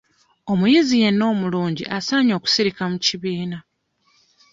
Omuyizi 0.51 0.95
yenna 1.03 1.23
omulungi 1.33 1.83
asaanye 1.97 2.31
okusirika 2.39 2.83
mu 2.91 2.97
kibiina. 3.05 3.57